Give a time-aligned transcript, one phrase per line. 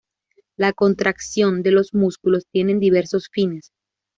[0.57, 3.69] La contracción de los músculos tiene diversos fines.